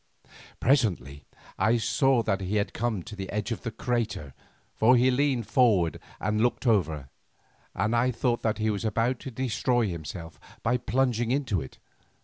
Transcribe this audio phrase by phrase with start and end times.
[0.59, 1.25] Presently
[1.59, 4.33] I saw that he had come to the edge of the crater,
[4.73, 7.09] for he leaned forward and looked over,
[7.75, 11.77] and I thought that he was about to destroy himself by plunging into it.